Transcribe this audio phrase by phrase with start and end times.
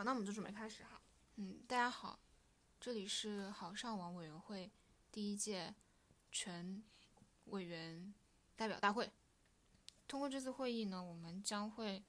[0.00, 0.98] 好，那我们就准备开始哈。
[1.36, 2.18] 嗯，大家好，
[2.80, 4.72] 这里是好上网委员会
[5.12, 5.74] 第一届
[6.32, 6.82] 全
[7.48, 8.14] 委员
[8.56, 9.12] 代表大会。
[10.08, 12.02] 通过这次会议呢，我们将会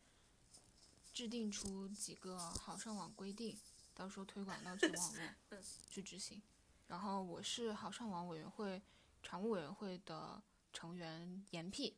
[1.12, 3.60] 制定出几个好上网规定，
[3.94, 5.14] 到时候推广到全网
[5.50, 6.42] 络去执行。
[6.88, 8.82] 然后我是好上网委员会
[9.22, 11.98] 常务委员会的成员严屁。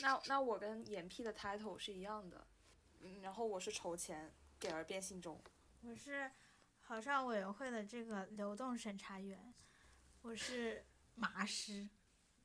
[0.00, 2.46] 那那我跟严屁的 title 是一样的，
[3.00, 5.40] 嗯，然后我是筹钱，给而变信中。
[5.82, 6.30] 我是
[6.80, 9.54] 好上委员会的这个流动审查员，
[10.22, 10.84] 我是
[11.14, 11.88] 麻师。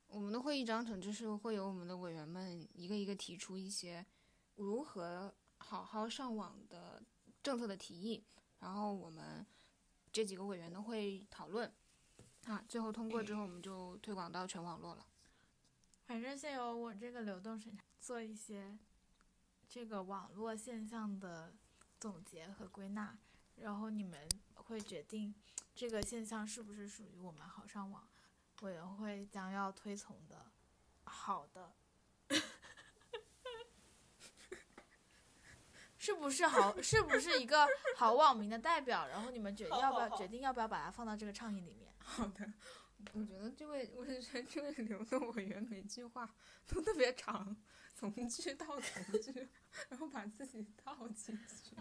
[0.08, 4.06] 我们的会议章程就是会有我们的委员们一个一个提出一些
[4.56, 7.02] 如何好好上网的
[7.42, 8.26] 政策的提议，
[8.60, 9.46] 然后我们
[10.12, 11.74] 这几个委员呢会讨论，
[12.44, 15.08] 啊，最后通过之后我们就推广到全网络了。
[16.04, 18.78] 反正先由我这个流动审查做一些
[19.70, 21.56] 这个网络现象的
[22.02, 23.16] 总结和归纳，
[23.58, 25.36] 然后你们会决定
[25.76, 28.10] 这个现象是不是属于我们好上网
[28.64, 30.48] 委员会将要推崇的
[31.04, 31.72] 好的，
[36.00, 36.82] 是不是好？
[36.82, 39.08] 是不是一个好网民的代表？
[39.08, 41.94] 然后你们决定要不要决定要不要把它放到这个倡议里面？
[42.00, 42.52] 好的，
[43.14, 46.34] 我觉得这位，我是觉得这位流动委员每句话
[46.66, 47.56] 都特别长，
[48.02, 49.48] 从句到从句，
[49.90, 51.76] 然后把自己套进去。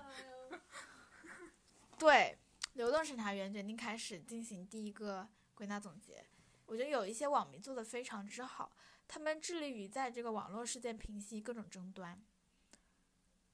[1.99, 2.37] 对，
[2.75, 6.27] 流动审查员决定开始进行第一个归纳总结。
[6.67, 8.77] 我觉得有一些网民做的非常之好，
[9.09, 12.23] 他们致力于在这个网络事件平息各种争端。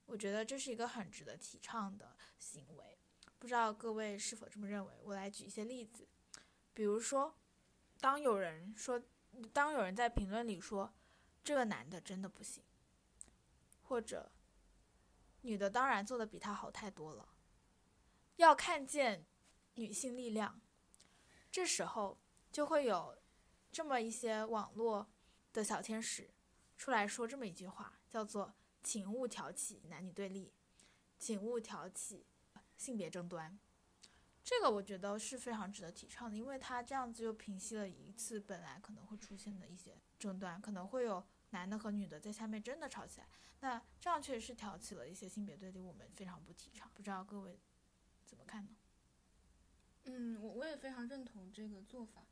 [0.06, 2.98] 我觉得这是一个很值得提倡的行为，
[3.38, 4.92] 不知道各位是否这么认为？
[5.04, 6.08] 我来举一些例子，
[6.74, 7.36] 比如说，
[8.00, 9.00] 当有人说，
[9.52, 10.92] 当有人在评论里说
[11.46, 12.64] 这个男的真的不行，
[13.84, 14.32] 或者
[15.42, 17.28] 女的当然做的比他好太多了，
[18.34, 19.24] 要看见
[19.74, 20.60] 女性力量，
[21.52, 22.18] 这时候
[22.50, 23.16] 就会有
[23.70, 25.08] 这么一些网络
[25.52, 26.34] 的小天使
[26.76, 28.54] 出来说这么一句话，叫做。
[28.82, 30.52] 请勿挑起男女对立，
[31.18, 32.24] 请勿挑起
[32.76, 33.58] 性别争端。
[34.44, 41.26] 这个我觉得是非常值得提倡的，因为它这样子就平息了一次本来可能会出现的一些争端，可能会有
[41.56, 43.26] 男的和女的在下面真的吵起来。
[43.60, 46.90] 那这样确实是挑起了一些性别对立，我们非常不提倡。
[46.94, 47.58] 不知道各位
[48.26, 48.76] 怎么看呢？
[50.04, 52.22] 嗯，我我也非常认同这个做法，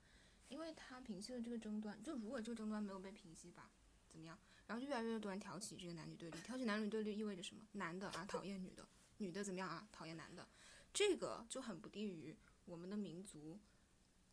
[0.49, 2.01] 因为它平息了这个争端。
[2.03, 3.71] 就如果这个争端没有被平息吧，
[4.09, 4.39] 怎么样？
[4.67, 7.67] 然后就越来越多人挑起这个男女对立，挑起男女对立意味着什么？
[7.73, 8.87] 男的啊讨厌女的，
[9.19, 10.47] 女的怎么样啊讨厌男的，
[10.93, 12.37] 这个就很不利于
[12.67, 13.59] 我们的民族，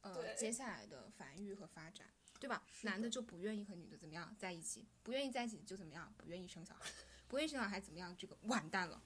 [0.02, 2.08] 呃接下来的繁育和发展，
[2.42, 2.64] 对吧？
[2.82, 6.90] 男的就不愿意和女的怎么样在一起，不愿意在一起就怎么样，不愿意生小孩，
[7.28, 8.18] 不愿意生小孩怎么样？
[8.18, 9.00] 这个完蛋了，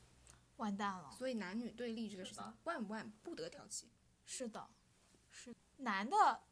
[0.56, 1.12] 完蛋了。
[1.12, 3.92] 所以男女对立这个事情万万不得挑起。
[4.24, 4.70] 是的，
[5.30, 6.44] 是男的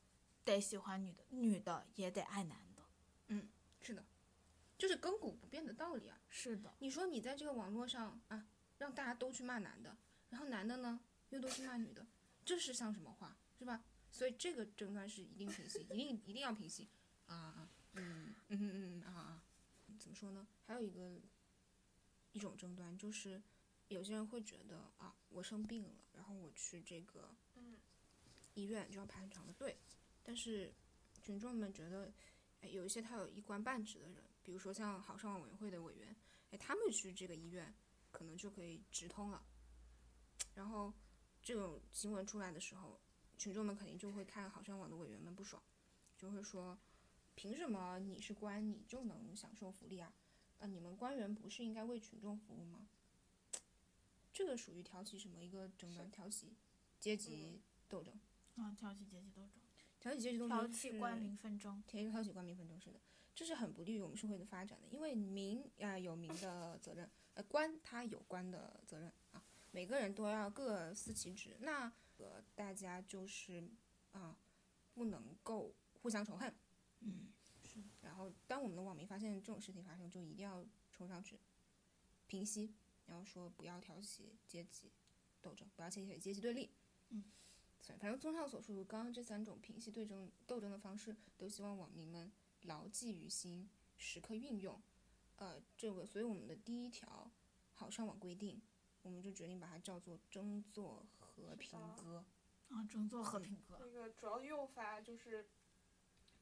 [0.44, 2.84] 得喜欢女的，女的也得爱男的。
[3.28, 3.48] 嗯，
[3.80, 4.06] 是的。
[4.78, 6.20] 就是亘古不变的道理啊！
[6.28, 8.46] 是的，你说你在这个网络上啊，
[8.78, 9.96] 让大家都去骂男的，
[10.30, 12.06] 然后男的呢又都去骂女的，
[12.44, 13.82] 这是像什么话，是吧？
[14.14, 16.88] 所以这个争端是一定平息，一定一定要平息
[17.26, 17.68] 啊！
[17.94, 19.44] 嗯嗯嗯嗯啊啊！
[20.00, 20.48] 怎么说呢？
[20.66, 21.20] 还有一个
[22.32, 23.42] 一种争端就是，
[23.88, 27.36] 有些人会觉得啊，我生病了，然后我去这个
[28.54, 29.76] 医院就要排很长的队，
[30.22, 30.72] 但是
[31.24, 32.14] 群众们觉得，
[32.62, 34.24] 哎，有一些他有一官半职的人。
[34.44, 36.16] 比如说像好上网委员会的委员，
[36.52, 37.74] 哎，他们去这个医院，
[38.12, 39.44] 可能就可以直通了。
[40.54, 40.94] 然后
[41.42, 43.00] 这种新闻出来的时候，
[43.44, 45.62] 群众们肯定就会看好上网的委员们不爽，
[46.18, 46.80] 就会说，
[47.36, 50.14] 凭什么你是官你就能享受福利啊？
[50.60, 52.88] 啊，你们官员不是应该为群众服务吗？
[54.32, 56.10] 这个属于挑起什么一个争端？
[56.10, 56.54] 挑起
[57.02, 57.60] 阶级
[57.90, 58.18] 斗争
[58.56, 58.74] 啊？
[58.80, 59.62] 挑起阶级斗争？
[60.00, 60.58] 挑起阶级斗争？
[60.58, 61.84] 挑起官民纷争？
[61.86, 63.02] 挑挑起官民纷争是的。
[63.36, 71.92] 这是很不利于我们社会的发展的，因为民啊有民的责任，呃官他有官的责任啊，每个人都要各司其职，那
[72.24, 73.70] 呃大家就是
[74.12, 74.38] 啊
[74.94, 76.54] 不能够互相仇恨，
[77.00, 77.32] 嗯
[77.64, 81.40] 是，然后当我们的网民发现这种事情发生，就一定要冲上去
[82.28, 82.74] 平息，
[83.06, 84.92] 然后说不要挑起阶级
[85.42, 86.70] 斗争，不要挑起阶级对立，
[87.10, 87.24] 嗯，
[88.00, 92.32] 反正综上所述，刚刚这三种平息对争斗争的方式，都希望网民们。
[92.66, 94.82] 牢记于心，时刻运用。
[95.36, 97.30] 呃，这个，所以我们的第一条
[97.74, 98.62] 好上网规定，
[99.02, 101.23] 我们就决定把它叫做“争做和
[101.58, 102.24] 平鸽”。
[102.70, 103.78] 啊，争做和平鸽。
[103.80, 105.48] 那个主要的用法就是，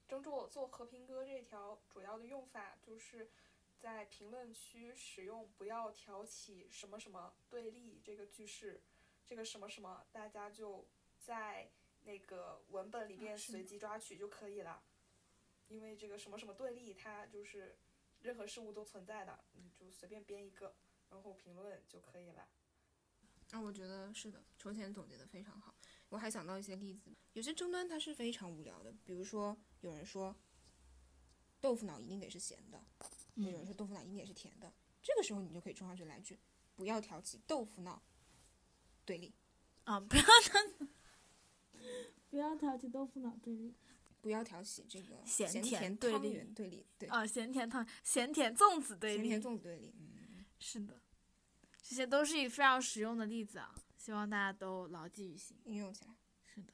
[0.08, 3.30] 争做做和平鸽这条主要的用法就是
[3.80, 8.82] 在评论区使用“不要挑起什么什么对立”这个句式，
[9.26, 10.88] 这个什么什么大家就
[11.20, 11.70] 在
[12.04, 14.84] 那个文本里边随机抓取就可以了。
[15.68, 17.78] 因为这个什么什么对立，它就是
[18.22, 20.76] 任何事物都存在的，你就随便编一个，
[21.10, 22.48] 然后评论就可以了。
[23.52, 25.76] 啊，我觉得是的，筹钱总结的非常好。
[26.10, 30.36] 我还想到一些例子，有些争端它是非常无聊的，比如说有人说
[31.60, 32.84] 豆腐脑一定得是咸的，
[33.36, 36.40] 有人说豆腐脑一定得是甜的，这个时候你就可以冲上去来句，
[36.76, 38.02] 不要挑起豆腐脑
[39.06, 39.34] 对立，
[39.84, 40.88] 啊，不要挑，
[42.30, 43.74] 不要挑起豆腐脑对立。
[44.22, 51.02] 不要挑起这个咸咸甜对汤立圆对立，对，啊，咸甜汤、咸甜粽子对咸甜，粽子对立，嗯，是的，
[51.84, 55.58] 这些都是一非常实用的例子啊，希望大家都牢记于心。
[55.66, 56.16] 应用起来。
[56.44, 56.74] 是的，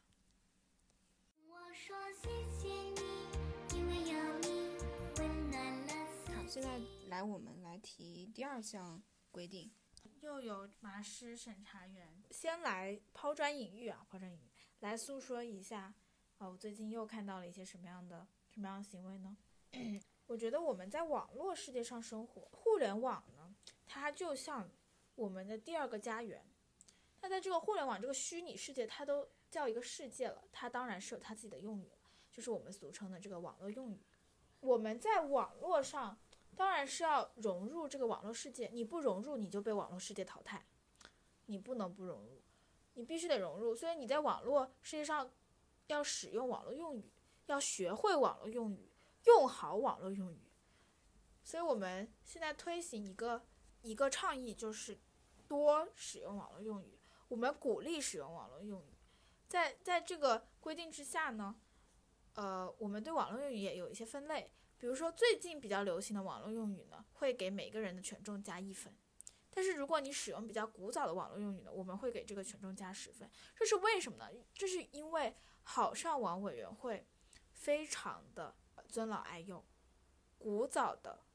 [1.48, 4.77] 我说谢谢你，因为有你
[5.18, 5.94] 温暖了
[6.36, 9.01] 好，现在来我们来提第二项
[9.31, 9.71] 规定，
[10.21, 14.50] 又有马师审查员先来抛砖引玉啊，抛砖引玉，
[14.81, 15.94] 来诉说一下，
[16.38, 19.38] 啊，我最近又看到了一些什么样的什么样的行为呢？
[20.27, 23.56] 我觉得我们在网络世界上生活，互联网呢，
[23.86, 24.69] 它就像
[25.18, 26.46] 我们的第二个家园。
[27.22, 31.92] 那在这个互联网这个虚拟世界，它都叫一个世界了，它当然是有它自己的用语，
[32.31, 34.00] 就是我们俗称的这个网络用语。
[34.60, 36.19] 我们在网络上
[36.56, 40.66] 当然是要融入这个网络世界，你不融入你就被网络世界淘汰，
[41.48, 42.44] 你不能不融入，
[42.94, 43.75] 你必须得融入。
[43.75, 45.31] 所以你在网络世界上
[45.88, 47.12] 要使用网络用语，
[47.48, 48.92] 要学会网络用语，
[49.25, 50.40] 用好网络用语。
[51.44, 53.44] 所以我们现在推行一个
[53.81, 55.00] 一个倡议，就是
[55.48, 58.98] 多使用网络用语，我们鼓励使用网络用语。
[59.48, 61.56] 在在这个规定之下呢，
[62.34, 64.52] 呃，我们对网络用语也有一些分类。
[64.78, 68.96] 比如说最近比较流行的网络用语呢，会给每个人的权重加一分。
[69.50, 73.28] 但是如果你使用比较古早的网络用语呢，我们会给这个权重加十分。
[73.56, 74.30] 这是为什么呢？
[74.54, 77.08] 这是因为好上网委员会
[77.54, 78.56] 非常的
[78.88, 79.66] 尊老爱幼，
[80.38, 81.26] 古早的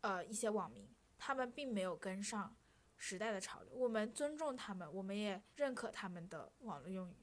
[0.00, 2.56] 呃一些网民，他们并没有跟上
[3.00, 3.74] 时代的潮流。
[3.74, 7.16] 我们尊重他们，我们也认可他们的网络用语。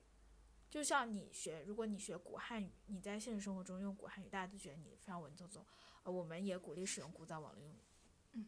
[0.69, 5.61] 就像你学，如果你学古汉语，你在现实生活中用古汉语，大家都觉得你非常文绉绉。
[6.03, 7.79] 呃，我们也鼓励使用古早网络用语。
[8.33, 8.47] 嗯，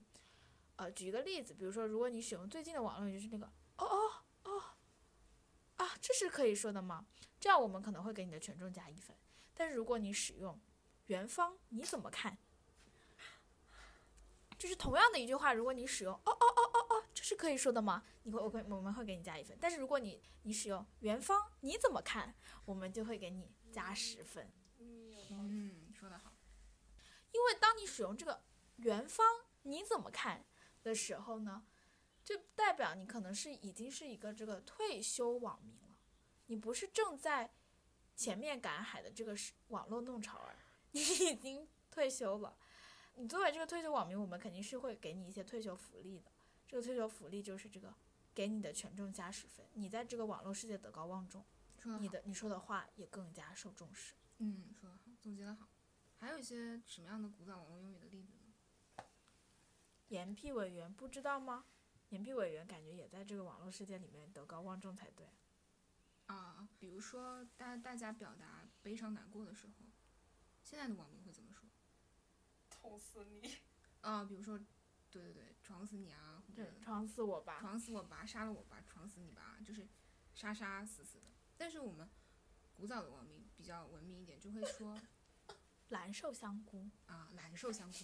[0.76, 3.46] 呃，举一个例子，比如说，如果你使用最近的网络语，就是那个
[3.78, 4.12] 哦哦
[4.44, 4.64] 哦，
[5.78, 7.06] 啊，这是可以说的吗？
[7.40, 9.16] 这样我们可能会给你的权重加一分。
[9.54, 10.60] 但是如果你使用
[11.06, 12.38] 元芳，你怎么看？
[14.58, 16.59] 就是同样的一句话，如果你使用哦哦，
[17.30, 18.04] 是可以说的吗？
[18.24, 19.56] 你会我会我们会给你加一分。
[19.62, 22.34] 但是如果你你使用元芳，你怎么看？
[22.66, 24.52] 我们就会给你加十分。
[24.80, 26.34] 嗯，说得好。
[27.32, 28.42] 因为当你使用这个
[28.78, 29.24] 元芳
[29.62, 30.44] 你怎么看
[30.82, 31.68] 的时候呢，
[32.24, 35.96] 就代表你可能是已经是一个这个退休网民了，
[36.48, 37.54] 你不是正在
[38.16, 40.56] 前面赶海的这个是网络弄潮儿，
[40.94, 42.58] 你已经退休了。
[43.14, 46.32] 你作为这个退休网民，我们肯定是会给你一些退休福利的。
[46.70, 47.92] 这个退休福利就是这个
[48.36, 51.44] 给你的权重加十分，你在这个网络世界德高望重。
[52.00, 54.14] 你的你说的话也更加受重视。
[54.38, 55.68] 嗯，说的好，总结的好。
[56.20, 59.04] 还有一些什么样的古早网络用语的例子呢？
[60.10, 61.66] 严批委员不知道吗？
[62.10, 65.28] 严批委员感觉也在这个网络世界里面德高望重才对。
[66.28, 69.74] 啊，比如说大大家表达悲伤难过的时候，
[70.64, 71.68] 现在的网民会怎么说？
[72.70, 73.42] 捅死你！
[74.02, 74.60] 啊，比如说，
[75.10, 77.60] 对对对，撞死你啊，对，闯死我吧！
[77.60, 79.88] 闯死我吧，杀了我吧，闯死你吧，就是
[80.34, 81.26] 杀杀死死的。
[81.58, 82.10] 但是我们
[82.74, 85.00] 古早的文明比较文明一点，就会说
[85.90, 87.98] 蓝瘦香菇，啊，蓝瘦香菇。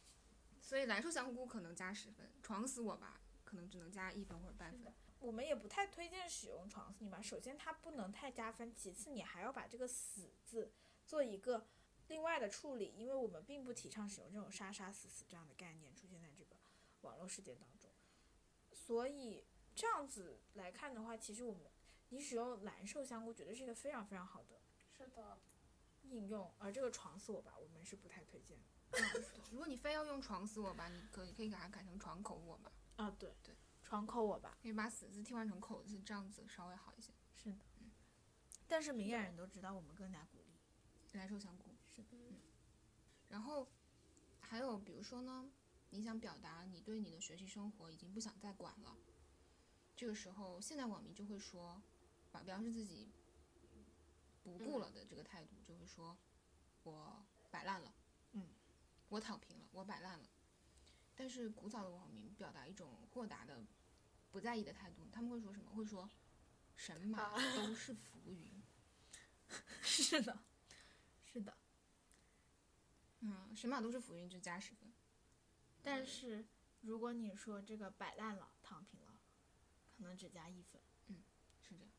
[0.60, 4.94] 所以蓝瘦香菇可能加十分，闯死我吧，可能只能加一分或者半分。
[5.18, 7.20] 我们也不太推荐使用“闯死你吧”。
[7.22, 10.72] 首先，它不能太加分；其次，你还要把这个“死”字
[11.04, 11.68] 做一个
[12.08, 16.56] 另外的处理，因为我们并不提倡使用这种“杀杀死死”这样的概念出现在这个
[17.02, 17.79] 网络世界当中。
[18.90, 21.70] 所以这样子来看的话，其实我们
[22.08, 25.38] 你使用蓝瘦香菇绝对是一个非常非常好的是的，
[26.02, 28.58] 应用，而这个“床死我吧”我们是不太推荐
[28.90, 29.24] 的。
[29.52, 33.54] 如果你非要用床死我吧，你可以可以给它改成床口我吧，啊，对对，
[33.84, 37.12] 床口我吧，可以把死字替换成口字，这样子稍微好一些。
[37.32, 37.64] 是的。
[38.66, 40.58] 但是明眼人都知道，我们更加鼓励。
[41.12, 41.76] 蓝瘦香菇。
[41.94, 42.08] 是的。
[42.12, 42.40] 嗯
[43.28, 43.68] 然后
[44.40, 45.48] 还有比如说呢，
[45.90, 48.96] 你想表达你对你的学习生活已经不想再管了，
[49.96, 51.82] 这个时候现在网民就会说，
[52.30, 53.10] 表表示自己
[54.42, 56.16] 不顾了的这个态度，就会说
[56.84, 57.92] 我摆烂了，
[58.32, 58.48] 嗯，
[59.08, 60.28] 我躺平了，我摆烂了。
[61.16, 63.62] 但是古早的网民表达一种豁达的、
[64.30, 65.70] 不在意的态度，他们会说什么？
[65.72, 66.08] 会说
[66.76, 68.62] 神马啊都 是浮云。
[69.82, 70.38] 是的，
[71.24, 71.54] 是的。
[73.18, 74.89] 嗯，神马都是浮云，就加十分。
[75.82, 76.46] 但是
[76.80, 79.18] 如果你说这个摆烂了、躺平了，
[79.96, 80.80] 可能只加一分。
[81.08, 81.22] 嗯
[81.60, 81.92] 是这样。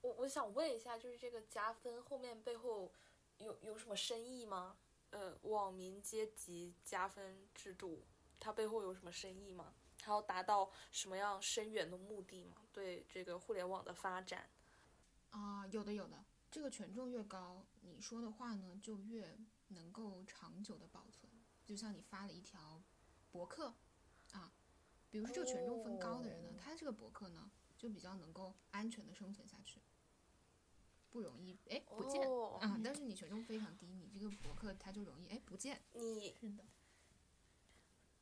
[0.00, 2.92] 我我想问一下，就是这个加分后面背后
[3.38, 4.76] 有有什么深意吗？
[5.10, 8.04] 呃，网民阶级加分制度，
[8.40, 9.74] 它背后有什么深意吗？
[9.98, 12.56] 它要达到什么样深远的目的吗？
[12.72, 14.50] 对这个互联网的发展，
[15.30, 19.38] 啊、有的有的，这个权重越高，你说的话呢就越
[19.68, 21.31] 能够长久的保存。
[21.64, 22.82] 就像你发了一条
[23.30, 23.74] 博客
[24.32, 24.52] 啊，
[25.10, 29.80] 比如说这个权重分高的人呢，哦他这个博客呢就比较能够安全的生存下去，
[31.10, 32.80] 不容易哎不见、哦啊。
[32.82, 35.80] 但是你权重非常低，你这个博客它就容易哎不见。
[35.92, 36.64] 你是的，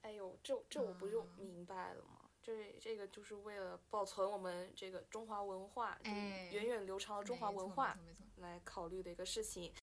[0.03, 2.31] 哎呦，这这我不就啊明白了吗？
[2.43, 8.27] 这这个就是为了保存我们这个中华文化，就是哎源远流长的中华文化没错没错。
[8.37, 9.75] 来考虑的一个事情。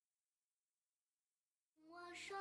[1.88, 2.36] 我说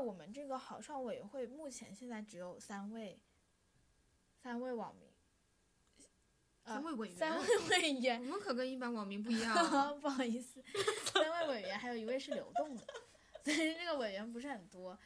[0.00, 3.20] 我们这个好上委员会目前现在只有三位，
[4.42, 5.08] 三位网民，
[6.64, 9.92] 呃三位委员三位委我员，们可跟一般网民不一样 啊。
[9.94, 10.62] 不好意思，
[11.12, 12.84] 三位委员，还有一位是流动的，
[13.44, 14.98] 所以这个委员不是很多，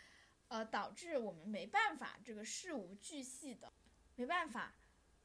[0.48, 3.72] 呃，导致我们没办法这个事无巨细的，
[4.16, 4.74] 没办法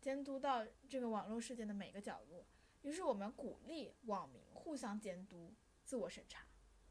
[0.01, 2.45] 监督到这个网络事件的每个角落。
[2.81, 6.45] 于是我们鼓励网民互相监督、自我审查，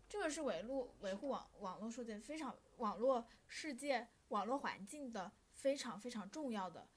[0.09, 6.89] 这个是维路维护网网络世界非常网络世界网络环境的非常非常重要的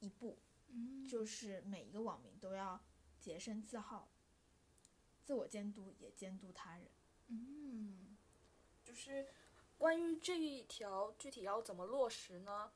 [0.00, 0.38] 一步。
[0.70, 2.78] 嗯就是每一个网民都要
[3.18, 4.10] 洁身自好，
[5.24, 6.90] 自我监督也监督他人。
[7.28, 8.18] 嗯，
[8.84, 9.26] 就是
[9.78, 12.70] 关于这一条具体要怎么落实呢？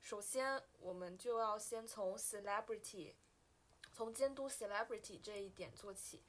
[0.00, 3.14] 首先，我们就要先从 celebrity，
[3.92, 6.22] 从监督 celebrity 这一点做起。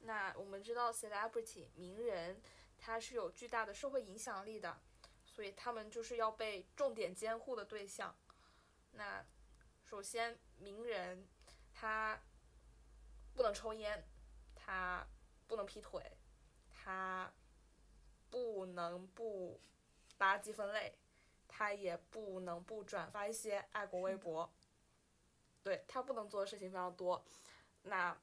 [0.00, 2.40] 那我们知道 celebrity 名人，
[2.78, 4.80] 他是有巨大的社会影响力的，
[5.24, 8.16] 所以他们就是要被重点监护的对象。
[8.92, 9.24] 那
[9.84, 11.28] 首先，名人
[11.72, 12.20] 他
[13.34, 14.04] 不能抽烟，
[14.54, 15.06] 他
[15.46, 16.16] 不能劈腿，
[16.68, 17.32] 他
[18.30, 19.60] 不能不
[20.18, 20.96] 垃圾分类，
[21.46, 24.50] 他也不能不转发一些爱国微博。
[25.62, 27.22] 对他不能做的事情非常多，
[27.82, 28.16] 那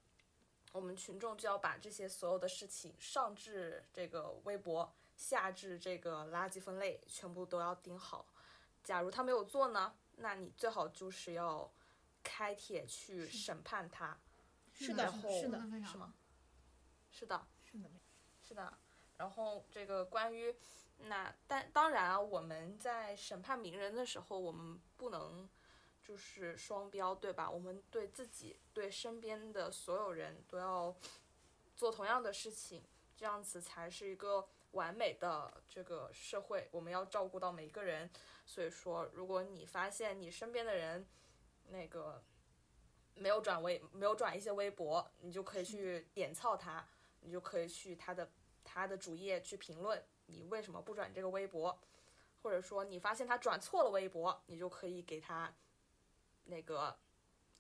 [0.74, 8.26] 我们群众就要把这些所有的事情上至这个微博，下至这个垃圾分类，全部都要盯好。
[8.84, 11.72] 假如他没有做呢，那你最好就是要
[12.24, 14.18] 开帖去审判他。
[14.74, 16.14] 是的是的是吗？
[17.10, 17.90] 是的，是的，
[18.42, 18.78] 是的，
[19.18, 20.56] 然后这个关于
[21.00, 25.50] 那但当然啊，我们在审判名人的时候，我们不能
[26.08, 27.50] 就是双标，对吧？
[27.50, 30.96] 我们对自己、对身边的所有人都要
[31.76, 32.82] 做同样的事情，
[33.18, 36.70] 这样子才是一个完美的这个社会。
[36.72, 38.10] 我们要照顾到每一个人，
[38.46, 41.06] 所以说，如果你发现你身边的人
[41.68, 42.24] 那个
[43.16, 46.88] 没有转微没有转一些微博，你就可以去点操他。
[47.22, 48.30] 你就可以去他的
[48.64, 51.78] 他的主页去评论你为什么不转这个微博，
[52.42, 55.54] 或者说你发现他转错了微博，你就可以给他
[56.48, 56.98] 那个，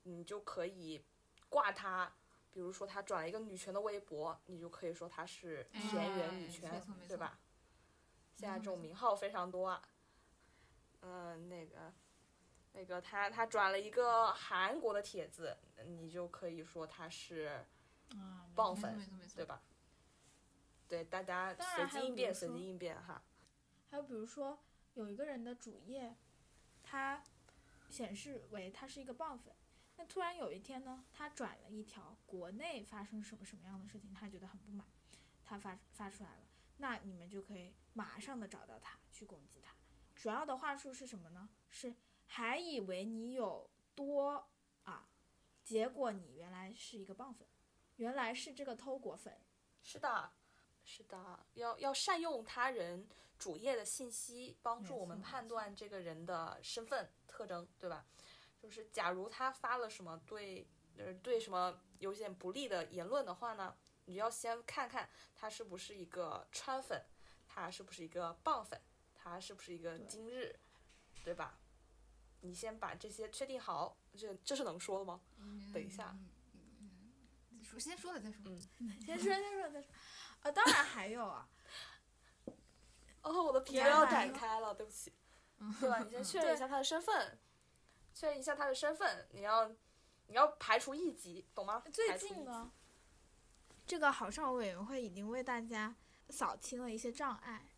[0.03, 1.05] 你就可以
[1.49, 2.13] 挂他。
[2.51, 7.39] 比如说他转了一个女权的微博，你就可以说他是田园女哎权，对吧？
[8.33, 9.87] 现在这种名号非常多啊。
[11.01, 11.93] 嗯、那个，
[12.73, 17.63] 那个他他转了一个韩国的帖子，你就可以说他是
[18.15, 19.61] 啊，没错棒粉对吧？
[20.87, 23.21] 对，大家随机应变，随机应变哈。
[23.91, 24.57] 还有比如说，
[24.95, 26.15] 有一个人的主页，
[26.81, 27.21] 他
[27.89, 29.55] 显示为他是一个棒粉，
[29.95, 34.87] 那突然有一天呢，他转了一条国内发生什么什么样的事情，他觉得很不满，
[35.43, 39.73] 他发发出来了，那你们就可以马上的找到他去攻击他。
[40.15, 41.49] 主要的话术是什么呢？
[41.69, 44.49] 是还以为你有多
[44.83, 45.09] 啊，
[45.63, 47.47] 结果你原来是一个棒粉，
[47.95, 49.39] 原来是这个偷果粉。
[49.81, 50.33] 是的，
[50.83, 58.03] 是的，要要善用他人主页的信息，帮助我们判断这个人的身份特征，对吧？
[58.59, 60.67] 就是假如他发了什么对
[60.97, 67.05] 呃对什么有点不利的言论的话呢，你就要先看看他是不是一个川粉，
[67.47, 68.81] 他是不是一个棒粉，
[69.13, 70.59] 他是不是一个对今日，
[71.23, 71.59] 对吧？
[72.41, 75.21] 你先把这些确定好，这这是能说的吗？
[75.71, 76.17] 等一下
[77.79, 78.41] 先说了再说。
[78.79, 79.91] 嗯先说先说再说。
[80.41, 81.47] 啊，当然还有啊，
[83.21, 85.13] 哦，我的皮都要展开了，对不起。
[85.79, 85.99] 对吧？
[85.99, 87.39] 你先确认一下他的身份，
[88.13, 89.67] 确认一下他的身份，你要
[90.27, 91.83] 你要排除异己，懂吗？
[91.91, 92.71] 最近呢，
[93.85, 95.95] 这个好上委员会已经为大家
[96.29, 97.69] 扫清了一些障碍。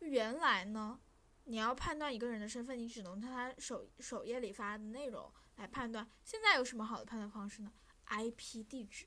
[0.00, 0.98] 原来呢，
[1.44, 6.08] 你要判断一个人的身份，你只能从他首首页里发的内容来判断。
[6.24, 7.72] 现在有什么好的判断方式呢
[8.06, 9.06] ？IP 地址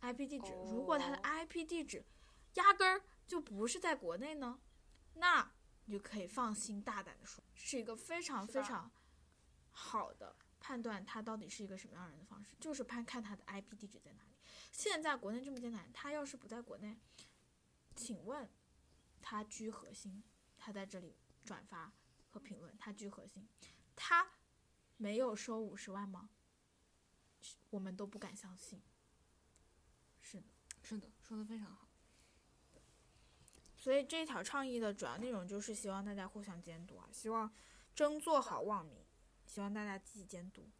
[0.00, 2.04] ，IP 地址，如果他的哦 IP 地址
[2.54, 4.58] 压根儿就不是在国内呢，
[5.14, 5.52] 那
[5.84, 8.90] 你就可以放心大胆的说，是一个非常非常
[9.70, 14.36] 好的判断他到底是一个什么样人的方式，就是判看他的 IP 地址在哪里。
[14.70, 16.98] 现在国内这么艰难，他要是不在国内，
[17.96, 18.48] 请问
[19.20, 20.22] 他居核心，
[20.56, 21.92] 他在这里转发
[22.30, 23.48] 和评论，他居核心，
[23.96, 24.32] 他
[24.96, 26.30] 没有收五十万吗？
[27.70, 28.80] 我们都不敢相信。
[30.20, 30.46] 是的。
[30.82, 31.88] 是的，说的非常好。
[33.82, 37.52] 所以这条倡议的主要内容就是希望大家互相监督啊，希望
[37.96, 39.04] 争做好网民，
[39.44, 40.70] 希望大家积极监督。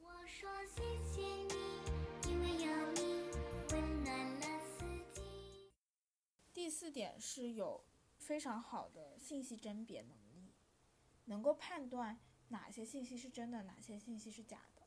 [0.00, 3.28] 我说谢谢你，因为有你
[3.72, 5.72] 温暖了四季。
[6.54, 7.84] 第四点是有
[8.16, 10.54] 非常好的信息甄别能力，
[11.24, 12.20] 能够判断
[12.50, 14.82] 哪些信息是真的，哪些信息是假的。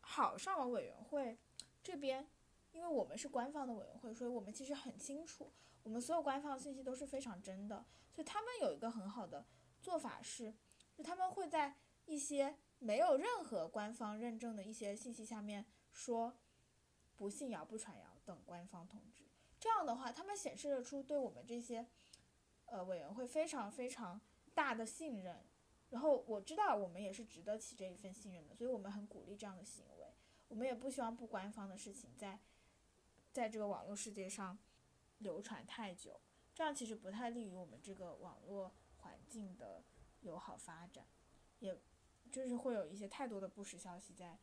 [0.00, 1.38] 好上网委员会
[1.80, 2.28] 这边，
[2.72, 5.52] 因为我们是官方的委员会，所以我们其实很清楚，
[5.82, 7.84] 我们所有官方信息都是非常真的。
[8.12, 9.46] 所以他们有一个很好的
[9.80, 10.54] 做法是，
[10.94, 11.76] 就他们会在
[12.06, 16.36] 一些没有任何官方认证的一些信息下面说
[17.16, 19.24] “不信谣、不传谣”等官方通知。
[19.58, 21.86] 这样的话，他们显示得出对我们这些
[22.66, 24.20] 呃委员会非常非常
[24.54, 25.44] 大的信任。
[25.90, 30.08] 然后我知道我们也是值得起这一份信任的，所以我们很鼓励这样的行为。
[30.48, 32.40] 我们也不希望不官方的事情在
[33.32, 34.58] 在这个网络世界上
[35.18, 36.20] 流传太久，
[36.54, 39.82] 这样其实不太利于我们这个网络环境的
[40.20, 41.06] 友好发展，
[41.60, 41.80] 也
[42.30, 44.38] 就是会有一些太多的不实消息在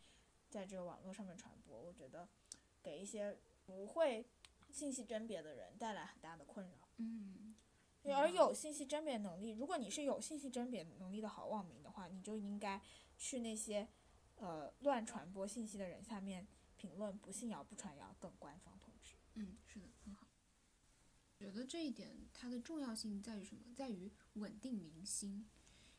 [0.49, 1.79] 在这个网络上面传播。
[1.79, 2.27] 我觉得
[2.81, 4.27] 给一些不会
[4.71, 6.89] 信息甄别的人带来很大的困扰。
[6.97, 7.55] 嗯，
[8.01, 12.81] 对而有信息甄别能力，如果你是有信息甄别能力的好网民的话，你就应该
[13.17, 13.87] 去那些
[14.37, 18.78] 呃乱传播信息的人下面评论“不信谣、不传谣”等官方。
[21.39, 23.61] 觉得这一点它的重要性在于什么？
[23.73, 25.47] 在于稳定民心。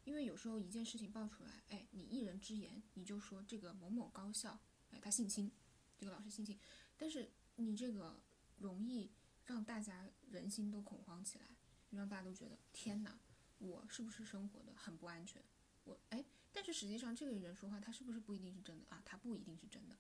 [0.05, 4.59] 因为有时候一件事情爆出来，哎，你一人之言，你就说这个某某高校，
[4.91, 5.51] 哎，他性侵，
[5.99, 6.59] 这个老师性侵，
[6.97, 8.21] 但是你这个
[8.59, 9.11] 容易
[9.47, 11.45] 让大家人心都恐慌起来，
[11.91, 13.19] 让大家都觉得天哪，
[13.59, 15.43] 我是不是生活的很不安全？
[15.85, 19.03] 我哎，但是实际上这个人说话，他是不是不一定是真的啊？
[19.05, 19.97] 他不一定是真的，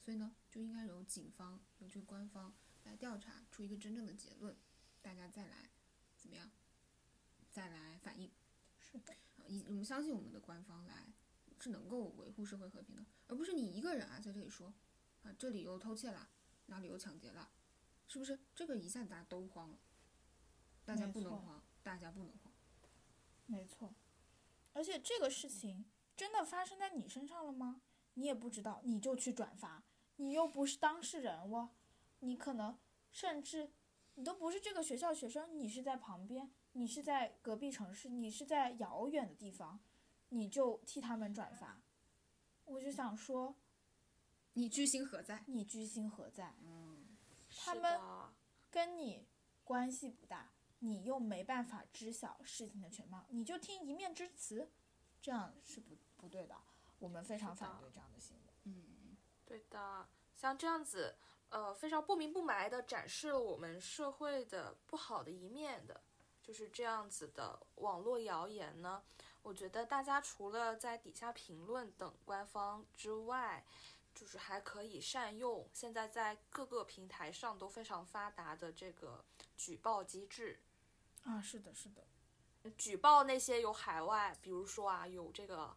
[0.00, 2.52] 所以呢，就应该由警方，由这个官方
[2.82, 4.54] 来调查出一个真正的结论，
[5.04, 5.70] 大家再来
[6.16, 6.50] 怎么样，
[7.50, 8.32] 再来反映。
[8.80, 9.14] 是的，
[9.66, 11.12] 我们相信我们的官方来
[11.60, 14.72] 是能够维护社会和平的，而不是你一个人啊在这里说，
[15.22, 16.30] 啊这里又偷窃了，
[16.66, 17.52] 哪里又抢劫了，
[18.08, 18.40] 是不是？
[18.54, 19.78] 这个一下子大家都慌了，
[20.86, 22.50] 大家不能慌，大家不能慌。
[23.44, 23.94] 没错，
[24.72, 25.84] 而且这个事情
[26.16, 27.82] 真的发生在你身上了吗？
[28.14, 29.84] 你也不知道，你就去转发，
[30.16, 31.74] 你又不是当事人哦，
[32.20, 32.78] 你可能
[33.10, 33.70] 甚至
[34.16, 39.80] 你都不是这个学校学生，你是在旁边，你是在隔壁城市，你是在遥远的地方，
[40.28, 41.80] 你就替他们转发，
[42.64, 43.56] 我就想说，
[44.52, 45.44] 你居心何在？
[45.46, 46.54] 你居心何在？
[46.62, 47.16] 嗯，
[47.56, 48.00] 他们
[48.70, 49.26] 跟你
[49.64, 54.70] 关系不大，你又没办法知晓事情的全貌，你就听一面之词，
[55.20, 56.56] 这样是不不对的。
[57.00, 58.52] 我们非常反对这样的行为。
[58.64, 61.16] 嗯，对的，像这样子，
[61.54, 66.02] 呃，非常不明不白的展示了我们社会的不好的一面的，
[66.42, 69.00] 就是这样子的网络谣言呢。
[69.40, 73.64] 我觉得大家除了在底下评论等官方之外，
[74.12, 79.24] 就是还可以善用现在在各个平台上都非常发达的这个
[79.56, 80.58] 举报机制，
[81.22, 82.02] 啊，是的，是的，
[82.76, 85.72] 举报那些有海外，比如说啊，有这个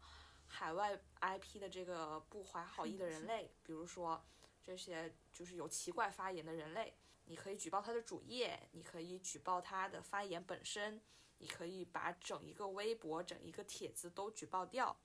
[0.47, 4.19] 海外 IP 的这个不怀好意的人类，比如说
[4.67, 11.01] 这些就是有奇怪发言的人类，你可以举报他的主页，你可以举报他的发言本身，
[11.37, 14.97] 你可以把整一个微博、整一个帖子都举报掉。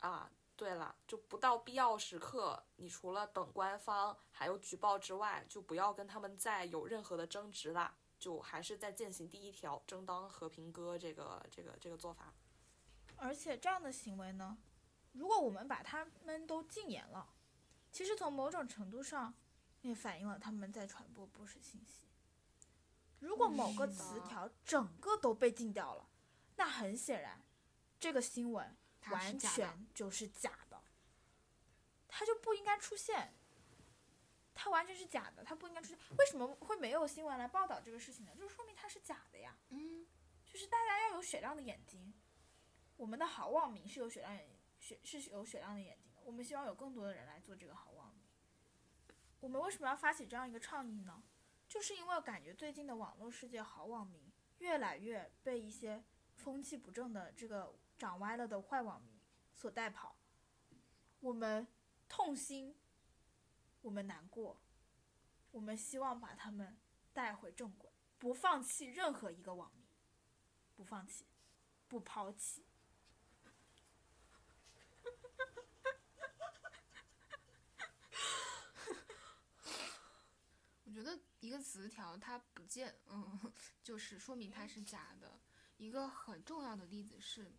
[0.00, 7.96] 啊，对了，就不到必要时刻，你除了等官方还有举报之外，就不要跟他们再有任何的争执啦。
[8.18, 12.34] 就还是在践行第一条“争当和平鸽”这个这个这个做法。
[13.16, 14.58] 而且这样的行为呢，
[15.12, 17.26] 如果我们把他们都禁言了，
[17.96, 19.32] 其实从某种程度上，
[19.80, 22.06] 也反映了他们在传播不实信息。
[23.20, 26.06] 如果某个词条整个都被禁掉了，
[26.56, 27.42] 那很显然，
[27.98, 28.76] 这个新闻
[29.10, 30.82] 完全就是假的，
[32.06, 33.32] 它就不应该出现。
[34.54, 35.98] 它完全是假的，它不应该出现。
[36.18, 38.36] 为什么会没有新闻来报道这个事情呢？
[38.36, 39.56] 就是说明它是假的呀。
[39.70, 40.06] 嗯，
[40.44, 42.12] 就是大家要有雪亮的眼睛。
[42.98, 46.05] 我们的好网民是有雪亮眼雪是有雪亮的眼睛的。
[46.26, 48.20] 我们希望有更多的人来做这个好网民。
[49.38, 51.22] 我们为什么要发起这样一个倡议呢？
[51.68, 56.02] 就是因为感觉最近的网络世界好网民越来越被一些
[56.34, 59.16] 风气不正的这个长歪了的坏网民
[59.54, 60.16] 所带跑。
[61.20, 61.64] 我们
[62.08, 62.76] 痛心，
[63.82, 64.60] 我们难过，
[65.52, 66.76] 我们希望把他们
[67.12, 69.86] 带回正轨，不放弃任何一个网民。
[70.74, 71.24] 不放弃，
[71.86, 72.66] 不抛弃。
[80.96, 83.52] 觉得一个词条它不见，嗯，
[83.84, 85.38] 就是说明它是假的。
[85.76, 87.52] 一个很重要的例子是，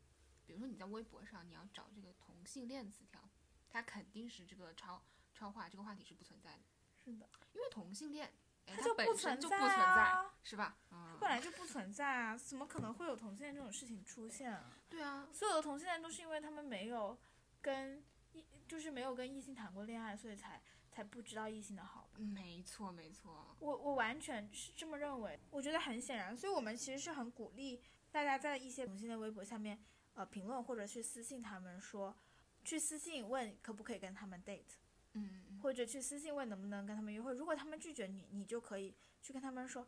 [0.45, 3.29] 比如说你在微博上你要找这个同性恋词条，
[3.69, 4.99] 它肯定是这个超
[5.31, 6.63] 超话，这个话题是不存在的，
[6.95, 8.33] 是的，因为同性恋，
[8.65, 10.75] 哎，它就本不存在身就不存在，啊是吧？
[10.89, 14.79] 嗯，本来就不存在啊，怎么可能会有同性恋这种事情出现啊？
[14.89, 17.15] 对啊，所有的同性恋都是因为他们没有
[17.61, 22.06] 跟异，就是没有跟异性谈过恋爱，所以才才不知道异性的好吧？
[22.17, 29.79] 没错没错，我我完全是这么认为，我觉得很显然，所以我们其实是很鼓励大家在一些同性恋微博下面
[30.13, 32.15] 呃评论或者去私信他们说，
[32.63, 34.75] 去私信问可不可以跟他们 date。
[35.13, 37.33] 嗯嗯或者去私信问能不能跟他们约会。
[37.33, 39.87] 如果他们拒绝你，你就可以去跟他们说，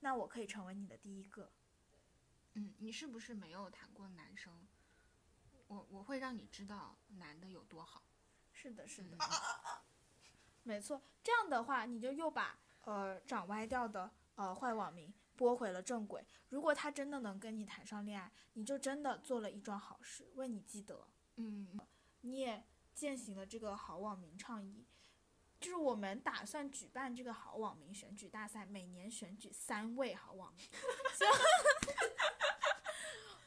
[0.00, 1.52] 那我可以成为你的第一个。
[2.54, 4.66] 嗯，你是不是没有谈过男生？
[5.66, 8.02] 我我会让你知道男的有多好。
[8.52, 9.28] 是的，是的，嗯
[10.66, 11.00] 没错。
[11.22, 16.26] 这样的话，你就又把呃长歪掉的呃坏网民拨回了正轨。
[16.48, 21.06] 如果他真的能跟你谈上恋爱，你就真的做了一桩好事，为你积德。
[21.36, 21.78] 嗯
[22.22, 24.84] 你也践行了这个好网民倡议。
[25.60, 30.64] 就是我们打算举办这个好网民选举大赛，每年选举三位好网民。
[31.14, 31.32] 希望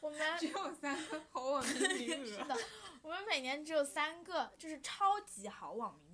[0.00, 2.26] 我们只有三个好网民名额。
[2.26, 2.56] 是的，
[3.02, 6.09] 我们每年只有三个，就是超级好网民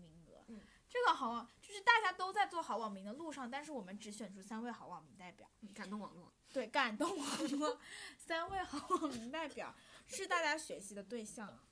[0.96, 5.46] 这个好网就是大家都在做好网民的路上，但是我们只选出三位好网民代表。
[5.60, 6.32] 嗯感动网络。
[6.52, 7.78] 对，感动网络，
[8.16, 9.74] 三位好网民代表
[10.06, 11.64] 是大家学习的对象啊。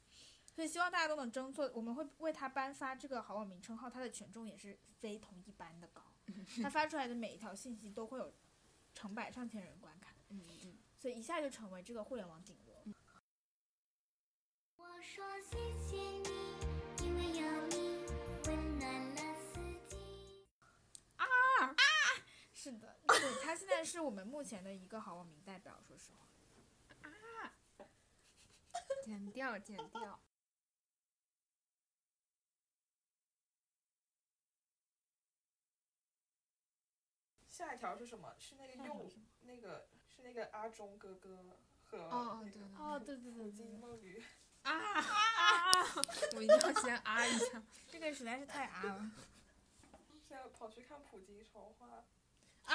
[0.55, 6.03] 所以希望大家都能争做，我们会为他颁发这个好网民称号，他的权重也是非同一般的高。
[6.63, 8.33] 他发出来的每一条信息都会有
[8.95, 10.79] 成百上千人观看，嗯嗯。
[10.99, 12.75] 所以一下就成为这个互联网顶流。
[14.77, 15.57] 我说谢
[15.89, 17.84] 谢你，因为有你
[22.65, 26.27] 是的，对他现在是我们目前的一个好网民代表，说实话。
[27.03, 27.53] 啊
[29.05, 30.19] 剪掉，剪掉。
[37.47, 38.35] 下一条是什么？
[38.39, 41.45] 是那个用那个是那个阿忠哥哥
[41.85, 44.25] 和哦哦对对哦，对对对金梦雨。
[44.63, 45.85] 啊啊！
[46.35, 47.63] 我一定要先啊一下。
[47.89, 49.11] 这个实在是太啊了。
[50.27, 52.03] 现在跑去看普京超话，
[52.67, 52.75] 啊！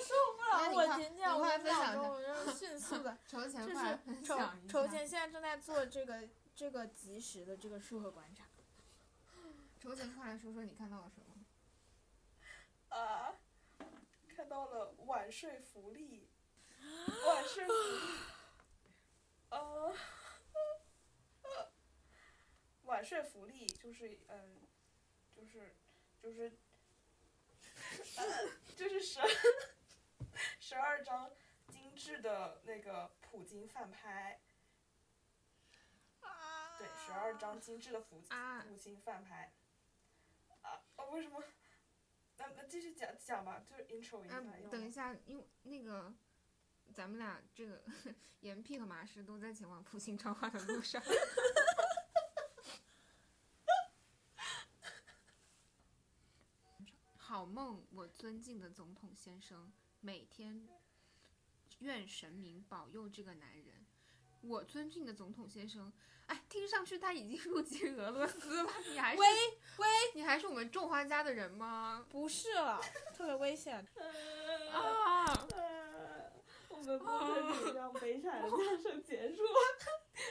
[0.00, 4.38] 受不了我今天我五快分享秒钟，一下我就 迅速的， 筹钱就是筹。
[4.68, 8.44] 筹钱现在正在做这个这个及时的这个术后观察。
[9.80, 12.96] 筹钱快来说说你看到了什么？
[12.96, 13.34] 啊，
[14.36, 16.28] 看到了晚睡福利，
[17.26, 17.78] 晚睡福利，
[19.50, 19.94] 呃，
[22.82, 24.60] 晚睡福利就是嗯，
[25.36, 25.74] 就是
[26.20, 26.52] 就是，
[28.16, 28.24] 呃，
[28.80, 29.20] 就是十
[30.58, 31.30] 十二张
[31.68, 34.40] 精致的那个普京饭拍，
[36.20, 39.52] 啊对，十二张精致的普啊普京饭拍，
[40.62, 41.44] 啊，哦为什么？
[42.38, 44.36] 那那继续讲讲吧，就是 intro 一下。
[44.38, 46.14] 啊，等一下，因为那个
[46.94, 47.82] 咱们俩这个
[48.40, 51.02] 严屁和马师都在前往普信超话的路上。
[57.30, 60.66] 好梦，我尊敬的总统先生，每天
[61.78, 63.86] 愿神明保佑这个男人。
[64.40, 65.92] 我尊敬的总统先生，
[66.26, 69.26] 哎，听上去他已经入籍俄罗斯了，你还是喂
[69.76, 72.04] 喂，你还是我们种花家的人吗？
[72.10, 72.80] 不是了，
[73.14, 73.76] 特别危险。
[74.72, 75.46] 啊！
[75.54, 76.32] 呃，
[76.68, 79.44] 我们不能样悲惨的降生结束，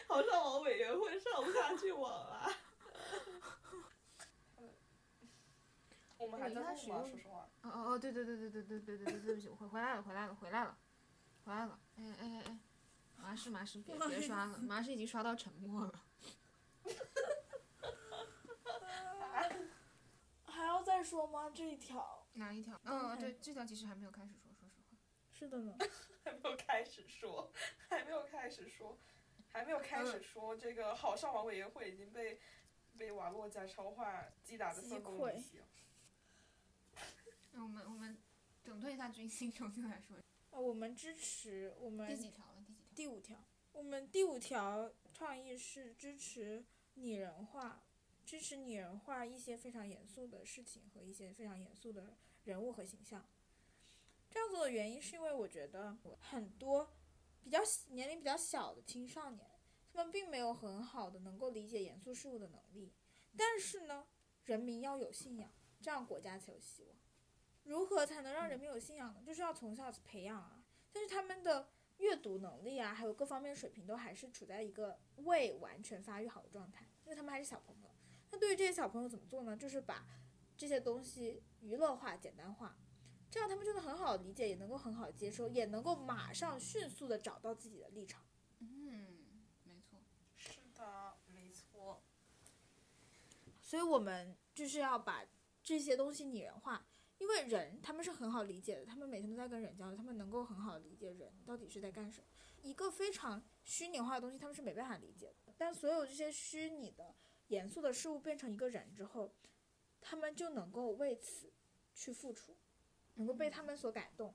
[0.06, 2.52] 好上网委员会上不下去网啊。
[6.20, 6.70] 我们还在录吗？
[6.70, 10.78] 我一开始用说实话，哦哦哦，对对对对对对对对对，对不起，我回回来了，回来了，回来了，
[11.46, 11.80] 回来了。
[11.96, 12.60] 哎哎哎哎，
[13.18, 16.04] 麻师麻师，别别刷了，麻师已经刷到沉默了。
[20.46, 21.50] 还要再说吗？
[21.50, 22.80] 这一条哪一条？
[22.84, 24.98] 嗯，对，这条其实还没有开始说，说实话。
[25.32, 25.74] 是的呢。
[26.26, 27.50] 还没有开始说，
[27.90, 28.98] 还没有开始说，
[29.48, 32.40] 还没有开始说，这个好上网委员会已经被
[32.98, 35.18] 被瓦洛加超话击打的分崩
[37.54, 38.18] 我们我们
[38.64, 40.18] 整顿一下军心，重新来说。
[40.52, 42.64] 呃，我们支持我们第几条了？
[42.66, 42.94] 第几条？
[42.96, 47.84] 第五条，我们第五条倡议是支持拟人化，
[48.26, 53.26] 支持拟人化一些非常严肃的事情和一些非常严肃的人物和形象。
[54.30, 56.92] 这样做的原因是因为我觉得很多
[57.44, 57.60] 比较
[57.90, 59.50] 年龄比较小的青少年，
[59.92, 62.94] 他们并没有很好的能够理解严肃事物的能力。
[63.38, 64.08] 但是呢，
[64.46, 66.99] 人民要有信仰，这样国家才有希望。
[67.64, 69.22] 如何才能让人民有信仰呢？
[69.26, 70.64] 就是要从小培养啊。
[70.92, 77.90] 但是他们的阅读能力啊，还有各方面水平都还是处在一个未完全发育好的状态，因为他们还是小朋友。
[78.32, 79.56] 那对于这些小朋友怎么做呢？
[79.56, 80.06] 就是把
[80.58, 82.78] 这些东西娱乐化、简单化，
[83.30, 88.26] 这样他们就能很好理解，也能够很好接收，也能够马上迅速的找到自己的立场。
[88.60, 90.00] 嗯，没错。
[90.36, 92.04] 是的，没错。
[93.62, 95.24] 所以我们就是要把
[95.62, 96.88] 这些东西拟人化，
[97.20, 102.28] 因为人他们是很好理解的，他们每天都在跟人交流，他们能够很好理解人到底是在干什么。
[102.62, 105.54] 一个非常虚拟化的东西，他们是没办法理解的。
[105.58, 107.16] 但所有这些虚拟的、
[107.48, 109.34] 严肃的事物变成一个人之后，
[110.02, 111.54] 他们就能够为此
[111.94, 112.58] 去付出，
[113.16, 114.34] 能够被他们所感动，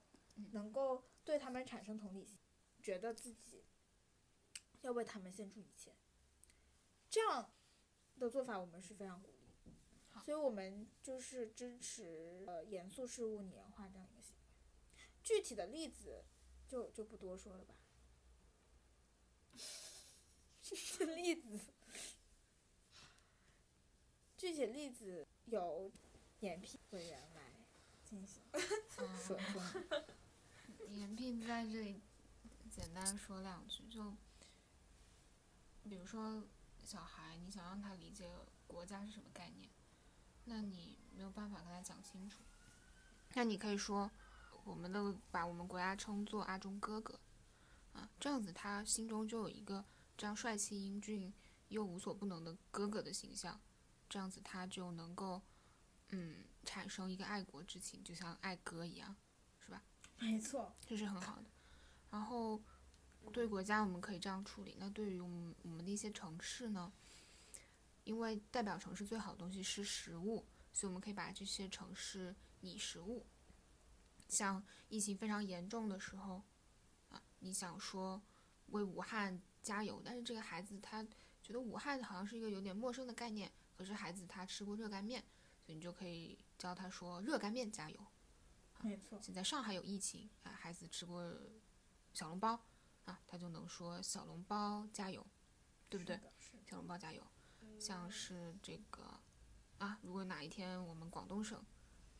[0.53, 2.39] 能够对他们产生同理心，
[2.83, 3.65] 觉得自己
[4.83, 5.95] 要为他们献出一切。
[7.09, 7.51] 这样
[8.19, 9.34] 的做法，我们是非常鼓励。
[10.25, 15.05] 所以我们就是支持呃严肃事物拟人化这样一个行为。
[15.23, 16.25] 具体的例子
[16.67, 17.75] 就就不多说了吧。
[20.63, 21.61] 具 体例子，
[24.39, 25.93] 具体例子由
[26.41, 27.53] 眼皮委员来
[28.03, 28.43] 进行
[28.89, 29.07] 说
[29.53, 29.61] 说。
[30.89, 32.01] 严聘在这里
[32.71, 34.17] 简单说两句，就
[35.83, 36.43] 比如说
[36.83, 38.31] 小孩，你想让他理解
[38.67, 39.69] 国家是什么概念，
[40.45, 42.43] 那你没有办法跟他讲清楚。
[43.35, 44.11] 那你可以说，
[44.65, 47.19] 我们都把我们国家称作阿忠哥哥，
[47.93, 49.85] 啊，这样子他心中就有一个
[50.17, 51.33] 这样帅气英俊
[51.69, 53.61] 又无所不能的哥哥的形象，
[54.09, 55.43] 这样子他就能够，
[56.11, 59.17] 嗯，产生一个爱国之情，就像爱哥一样。
[59.59, 59.83] 是吧
[60.19, 61.45] 没错，这是很好的。
[62.11, 62.63] 然后，
[63.33, 64.77] 对国家我们可以这样处理。
[64.79, 66.93] 那对于我们我们的一些城市呢？
[68.05, 73.27] 因为代表城市最好的东西是食物，所以我们可以把这些城市拟食物。
[74.29, 76.43] 像疫情非常严重的时候，
[77.11, 78.23] 啊，你想说
[78.69, 81.03] 为武汉加油，但是这个孩子他
[81.43, 85.23] 觉得武汉好像是一个有点陌生的概念，可是孩子他吃过热干面，
[85.65, 88.07] 所以你就可以教他说热干面加油。
[88.81, 89.21] 没错。
[89.23, 91.23] 现在上海有疫情啊，孩子吃过
[92.13, 92.59] 小笼包
[93.05, 95.25] 啊，他就能说小笼包加油，
[95.89, 96.19] 对不对？
[96.67, 97.23] 小笼包加油。
[97.85, 99.21] 像是这个
[99.77, 101.63] 啊，如果哪一天我们广东省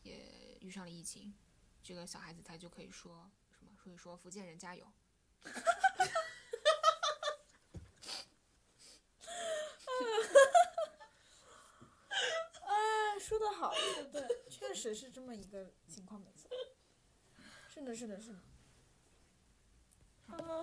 [0.03, 1.33] 也遇上了疫情，
[1.81, 3.71] 这个小孩子他就可以说什么？
[3.83, 4.85] 所以说福建人加油。
[12.61, 16.47] 哎，说的好，说的对，确实是这么一个情况，没错。
[17.69, 18.39] 是的，是的，是的。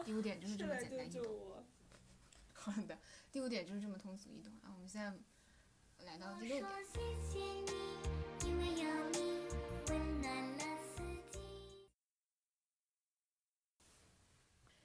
[0.04, 1.24] 第五点就是这么简单易懂。
[1.26, 1.64] 我。
[2.54, 2.96] 好的，
[3.32, 4.70] 第五点就是这么通俗易懂啊。
[4.74, 5.10] 我们现在
[6.04, 6.68] 来到第六点。
[6.84, 9.48] 谢谢你，因为有你
[9.88, 11.88] 温暖了四季。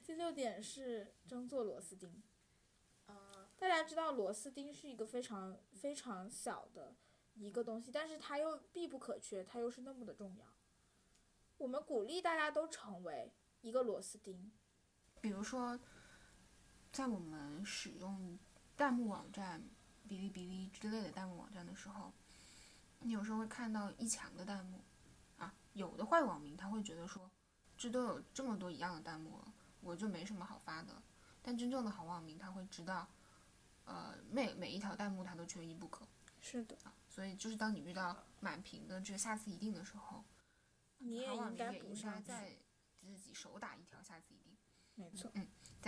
[0.02, 2.22] 第六点是争做螺丝钉。
[3.04, 6.96] 啊，大家知道螺丝钉是一个非常非常小的
[7.34, 10.46] 一个东西，但是它又必不可缺，它又是那么的重要。
[11.58, 13.30] 我们鼓励大家都成为
[13.60, 14.50] 一个螺丝钉。
[15.20, 15.78] 比如说，
[16.98, 18.36] 在我们使用
[18.76, 19.62] 弹幕网站、
[20.08, 22.12] 哔哩哔哩之类的弹幕网站的时候，
[22.98, 24.80] 你有时候会看到一墙的弹幕，
[25.36, 27.30] 啊，有的坏网民他会觉得说，
[27.76, 31.00] 这都有这么多一样的弹幕了，我就没什么好发的。
[31.40, 33.06] 但真正的好网民他会知道，
[33.84, 36.04] 呃，每每一条弹幕他都缺一不可
[36.40, 40.24] 是的，啊，所以就是当你遇到满屏的这个下次一定的时候，
[40.96, 42.20] 你也好网应该民也应该。
[42.22, 42.56] 在
[43.00, 44.56] 自己手打一条下次一定。
[44.96, 45.30] 没错，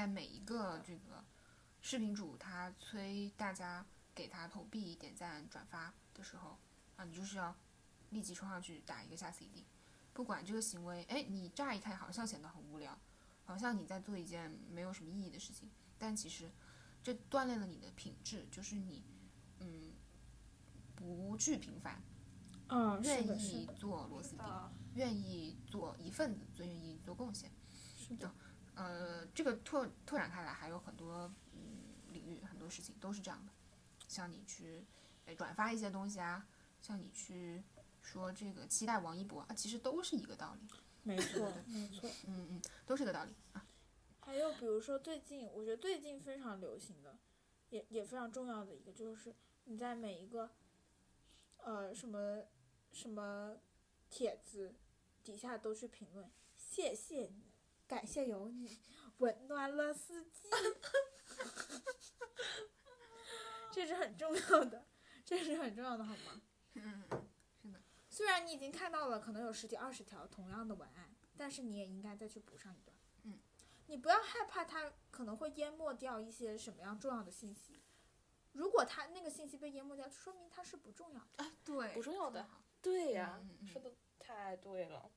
[0.00, 1.22] 在每一个这个
[1.82, 3.84] 视频主他催大家
[4.14, 6.56] 给他投币、点赞、转发的时候
[6.96, 7.54] 啊，你就是要
[8.08, 9.66] 立即冲上去打一个下 CD，
[10.14, 12.98] 不管这个行为，哎，你乍一看好像显得很无聊，
[13.44, 16.50] 好像你在做一件没有什么意义的事情，但其实
[17.02, 19.04] 这锻炼了你的品质，就是你，
[19.58, 19.92] 嗯，
[20.96, 22.02] 不惧平凡，
[22.68, 27.50] 嗯，愿意，做螺丝钉，啊，愿意做一份子，最愿意做贡献。
[27.98, 28.34] 是的，
[28.80, 33.52] 呃，这个拓拓展开来还有很多嗯领域，很多事情都是这样的，
[34.08, 34.86] 像你去
[35.26, 36.46] 哎转发一些东西啊，
[36.80, 37.62] 像你去
[38.00, 40.66] 说这个期待王一博啊，其实都是一个道理，
[41.02, 42.08] 没错，没错。
[42.26, 43.62] 嗯嗯，都是个道理啊。
[44.20, 47.18] 还有比如说最近，我觉得最近非常流行的，
[47.68, 50.50] 也也非常重要的一个，就是你在每一个，
[51.58, 52.44] 呃，什么
[52.92, 53.58] 什么
[54.08, 54.74] 帖子
[55.22, 57.49] 底下都去评论，谢谢你，
[57.90, 58.78] 感谢有你，
[59.18, 60.48] 温暖了四季。
[63.72, 64.86] 这是很重要的，
[65.26, 66.40] 这是很重要的，好吗？
[66.74, 67.02] 嗯，
[67.60, 72.96] 是的，虽然你已经看到了可能有十几二十条同样的文案，但是你也应该再去补上一段。
[73.24, 73.40] 嗯，
[73.88, 77.82] 你不要害怕它可能会淹没掉一些什么样重要的信息。
[78.52, 81.44] 如果它那个信息被淹没掉，说明它是不重要的。
[81.44, 82.48] 啊，对，不重要的
[82.80, 85.10] 对呀、嗯嗯嗯说的太对了。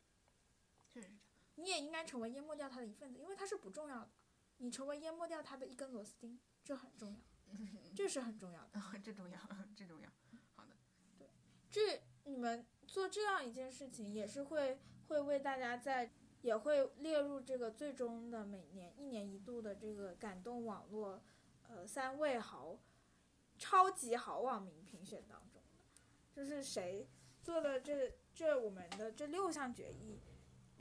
[1.55, 4.09] 你也应该成为淹没掉它的一份子，因为它是不重要的。
[4.57, 7.17] 你成为淹没掉它的一根螺丝钉，这很重要，
[7.95, 8.79] 这是很重要的。
[8.79, 9.39] 啊，这重要，
[9.75, 10.09] 这重要。
[10.55, 10.75] 好的，
[11.17, 11.29] 对
[11.69, 21.21] 这你们做这样一件事情，也是会会为大家在，也会列入这个最终的每年一年一度的这个感动网络，
[21.67, 22.79] 呃三位好，
[23.57, 25.83] 超级好网民评选当中的，
[26.31, 27.07] 就是谁
[27.41, 30.21] 做了这这我们的这六项决议，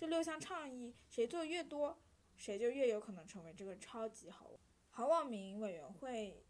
[0.02, 2.02] 这六项倡议，谁做的越多，
[2.36, 4.50] 谁就越有可能成为这个超级好
[4.90, 6.44] 好网民委员会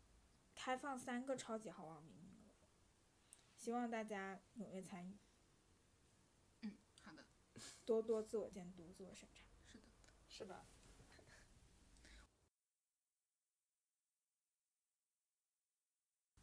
[0.55, 2.55] 开放三个超级好网民名额。
[3.55, 5.19] 希望大家踊跃参与，
[6.63, 7.27] 嗯，好的，
[7.85, 9.45] 多多自我监督、自我审查。
[9.67, 9.85] 是的。
[10.27, 10.65] 是的？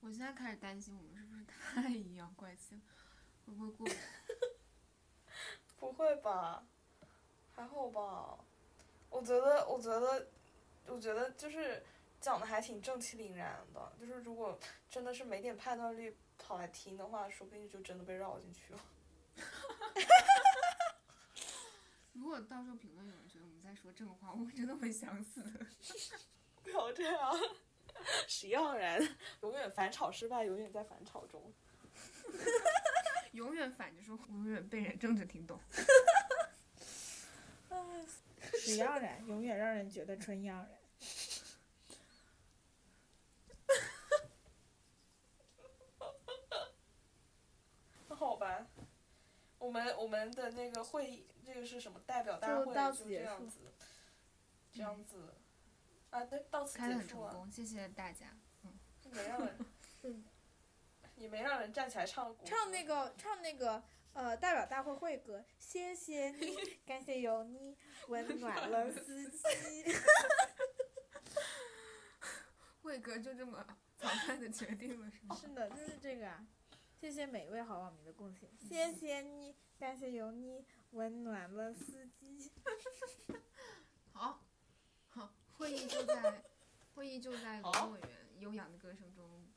[0.01, 2.81] 我现在开始担心，我们是不是太阴阳怪气了？
[3.47, 3.95] 会不会过不了？
[5.79, 6.67] 不会吧？
[7.59, 8.39] 还好吧？
[9.09, 10.27] 我觉得，我觉得，
[10.87, 11.83] 我觉得就是
[12.21, 13.91] 讲的还挺正气凛然的。
[13.99, 14.57] 就是如果
[14.89, 18.79] 真的是没点判断力跑来听的话，说不定就真的被绕进去了。
[22.13, 25.43] 如果到时候评论有人觉得我们在说正话，我真的会想死。
[26.63, 27.37] 不要这样，
[28.25, 31.51] 谁让人永远反炒失败，永远在反炒中。
[33.33, 35.59] 永远反着说，永远被人正着听懂。
[38.73, 40.69] 屎样人，永远让人觉得春样然。
[48.07, 48.67] 那好吧，
[49.57, 53.59] 我们我们的那个会议，这个是什么代表大会，就这此结束样子，
[54.71, 55.33] 这样子。
[56.09, 58.27] 啊，对，到此结束啊，很成功，谢谢大家。
[58.63, 58.79] 嗯
[59.11, 59.65] 没让人
[60.03, 60.23] 嗯，
[61.17, 63.83] 也没让人站起来唱国唱那个唱那个
[64.19, 66.53] 呃代表大会会歌，谢谢你，
[66.85, 67.77] 感谢有你，
[68.09, 69.83] 温暖了 四季。
[72.83, 73.65] 慧哥就这么
[73.97, 75.37] 草率的决定了，是吗？
[75.39, 76.45] 是的，就是这个啊。
[76.99, 82.51] 谢谢每位好网民的贡献，谢谢你，感谢有你，温暖了四季。
[84.11, 84.43] 好，
[85.07, 86.43] 好，会议就在
[86.93, 89.47] 会议就在好龙委员悠扬的歌声中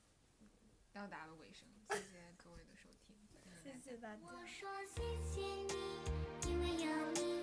[0.93, 1.69] 到达了尾声，
[3.85, 5.75] 我说谢谢你
[6.49, 7.42] 因为有你